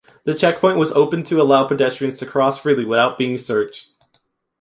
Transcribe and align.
The 0.23 0.33
checkpoint 0.33 0.79
was 0.79 0.91
opened 0.93 1.27
to 1.27 1.39
allow 1.39 1.65
pedestrians 1.67 2.17
to 2.17 2.25
cross 2.25 2.57
freely 2.59 2.83
without 2.85 3.19
being 3.19 3.37
searched. 3.37 3.91